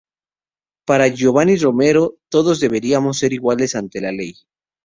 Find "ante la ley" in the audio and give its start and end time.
3.75-4.33